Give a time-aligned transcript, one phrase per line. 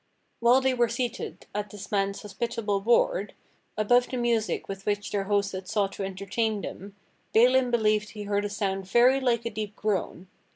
[0.39, 3.35] While they were seated at this man's hospitable board,
[3.77, 6.95] above the music with which their host had sought to entertain them,
[7.35, 10.27] Balin believed he heard a sound very like a deep groan.